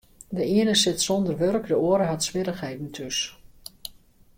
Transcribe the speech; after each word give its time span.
De 0.37 0.43
iene 0.55 0.75
sit 0.81 0.99
sûnder 1.05 1.35
wurk, 1.41 1.65
de 1.69 1.75
oare 1.85 2.05
hat 2.09 2.25
swierrichheden 2.27 2.89
thús. 2.95 3.19